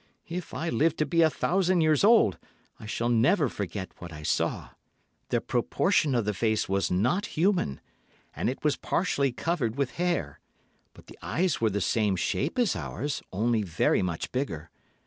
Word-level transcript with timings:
If 0.27 0.51
I 0.51 0.69
live 0.69 0.95
to 0.95 1.05
be 1.05 1.21
a 1.21 1.29
thousand 1.29 1.81
years 1.81 2.03
old 2.03 2.39
I 2.79 2.87
shall 2.87 3.07
never 3.07 3.47
forget 3.47 3.91
what 3.99 4.11
I 4.11 4.23
saw. 4.23 4.69
The 5.29 5.39
proportion 5.41 6.15
of 6.15 6.25
the 6.25 6.33
face 6.33 6.67
was 6.67 6.89
not 6.89 7.27
human, 7.37 7.79
and 8.35 8.49
it 8.49 8.63
was 8.63 8.77
partially 8.77 9.31
covered 9.31 9.75
with 9.75 9.91
hair, 9.97 10.39
but 10.95 11.05
the 11.05 11.19
eyes 11.21 11.61
were 11.61 11.69
the 11.69 11.81
same 11.81 12.15
shape 12.15 12.57
as 12.57 12.75
ours, 12.75 13.21
only 13.31 13.61
very 13.61 14.01
much 14.01 14.31
bigger. 14.31 14.71